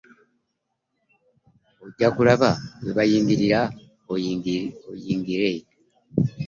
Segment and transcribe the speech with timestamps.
[1.83, 2.49] Ojja kulaba
[2.83, 3.59] we bayingirira
[4.93, 5.51] oyingire.